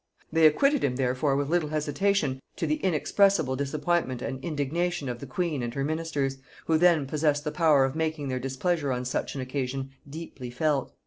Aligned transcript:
They 0.31 0.47
acquitted 0.47 0.83
him 0.83 0.95
therefore 0.95 1.35
with 1.35 1.49
little 1.49 1.69
hesitation, 1.69 2.41
to 2.55 2.65
the 2.65 2.77
inexpressible 2.77 3.55
disappointment 3.55 4.23
and 4.23 4.43
indignation 4.43 5.07
of 5.07 5.19
the 5.19 5.27
queen 5.27 5.61
and 5.61 5.71
her 5.75 5.83
ministers, 5.83 6.39
who 6.65 6.79
then 6.79 7.05
possessed 7.05 7.43
the 7.43 7.51
power 7.51 7.85
of 7.85 7.95
making 7.95 8.27
their 8.27 8.39
displeasure 8.39 8.91
on 8.91 9.05
such 9.05 9.35
an 9.35 9.41
occasion 9.41 9.91
deeply 10.09 10.49
felt. 10.49 10.91